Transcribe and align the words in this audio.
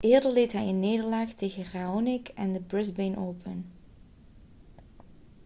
eerder 0.01 0.31
leed 0.31 0.51
hij 0.53 0.67
een 0.69 0.79
nederlaag 0.79 1.33
tegen 1.33 1.65
raonic 1.73 2.29
in 2.35 2.53
de 2.53 2.59
brisbane 2.59 3.17
open 3.19 3.71